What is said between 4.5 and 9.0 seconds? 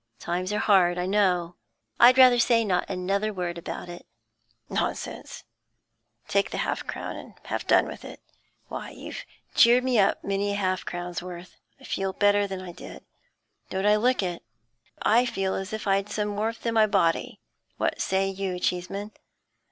'Nonsense; take the half crown and have done with it, Why,